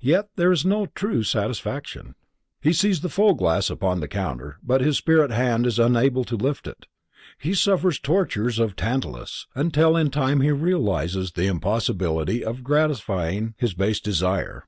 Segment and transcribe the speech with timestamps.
[0.00, 2.16] Yet there is no true satisfaction.
[2.60, 6.34] He sees the full glass upon the counter but his spirit hand is unable to
[6.34, 6.86] lift it.
[7.38, 13.72] He suffers tortures of Tantalus until in time he realizes the impossibility of gratifying his
[13.72, 14.64] base desire.